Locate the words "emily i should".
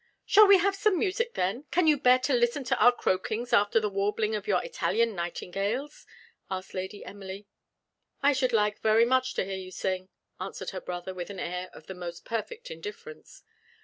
7.05-8.51